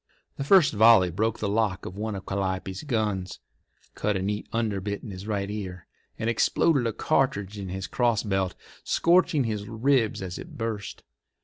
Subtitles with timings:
[0.37, 3.37] The first volley broke the lock of one of Calliope's guns,
[3.93, 5.85] cut a neat underbit in his right ear,
[6.17, 11.03] and exploded a cartridge in his crossbelt, scorching his ribs as it burst.